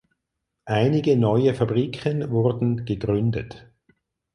Einige 0.65 1.15
neue 1.15 1.53
Fabriken 1.53 2.31
wurden 2.31 2.85
gegründet. 2.85 3.71